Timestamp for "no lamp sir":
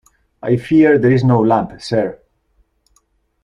1.23-2.19